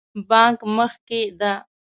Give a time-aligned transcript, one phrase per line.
[0.29, 1.53] بانک مخکې ده